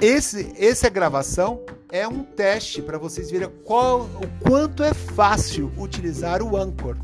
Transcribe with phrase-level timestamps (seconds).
[0.00, 6.42] esse, essa gravação é um teste para vocês verem qual, o quanto é fácil utilizar
[6.42, 6.96] o Anchor.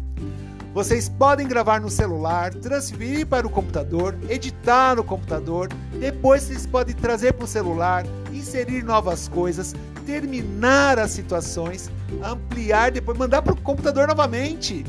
[0.74, 5.68] Vocês podem gravar no celular, transferir para o computador, editar no computador,
[6.00, 9.74] depois vocês podem trazer para o celular, inserir novas coisas,
[10.06, 11.90] terminar as situações,
[12.22, 14.84] ampliar, depois mandar para o computador novamente.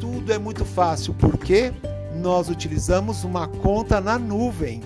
[0.00, 1.72] Tudo é muito fácil porque
[2.14, 4.82] nós utilizamos uma conta na nuvem.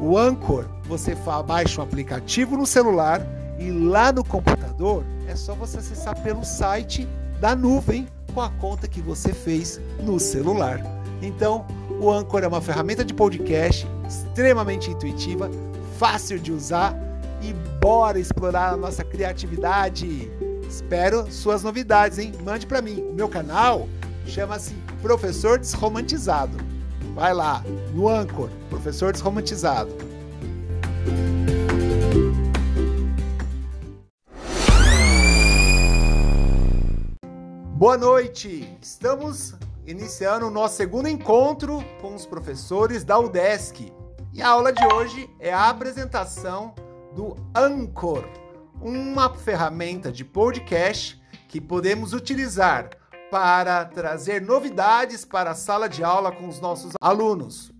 [0.00, 1.14] O Anchor, você
[1.46, 3.20] baixa um aplicativo no celular
[3.58, 7.06] e lá no computador é só você acessar pelo site
[7.38, 10.80] da nuvem com a conta que você fez no celular.
[11.20, 11.66] Então,
[12.00, 15.50] o Anchor é uma ferramenta de podcast extremamente intuitiva,
[15.98, 16.96] fácil de usar
[17.42, 20.30] e bora explorar a nossa criatividade.
[20.66, 22.32] Espero suas novidades, hein?
[22.42, 23.02] Mande para mim.
[23.10, 23.86] O meu canal
[24.24, 26.56] chama-se Professor Desromantizado.
[27.14, 29.94] Vai lá, no Anchor, Professor Desromantizado.
[37.74, 38.76] Boa noite!
[38.80, 39.54] Estamos
[39.86, 43.92] iniciando o nosso segundo encontro com os professores da UDESC.
[44.32, 46.74] E a aula de hoje é a apresentação
[47.16, 48.24] do Anchor,
[48.80, 52.90] uma ferramenta de podcast que podemos utilizar
[53.30, 57.72] para trazer novidades para a sala de aula com os nossos alunos.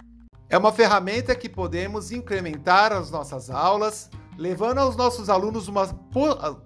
[0.48, 5.94] É uma ferramenta que podemos incrementar as nossas aulas, levando aos nossos alunos umas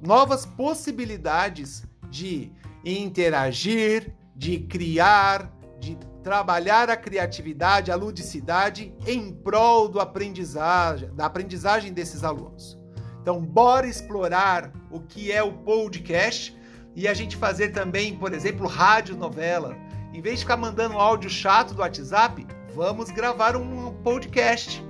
[0.00, 2.52] novas possibilidades de
[2.84, 11.92] interagir, de criar, de trabalhar a criatividade, a ludicidade em prol do aprendizagem, da aprendizagem
[11.92, 12.78] desses alunos.
[13.20, 16.56] Então, bora explorar o que é o podcast
[16.94, 19.76] e a gente fazer também, por exemplo, rádio novela.
[20.12, 24.84] Em vez de ficar mandando um áudio chato do WhatsApp, vamos gravar um podcast.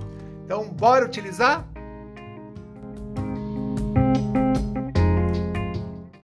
[0.44, 1.66] Então, bora utilizar?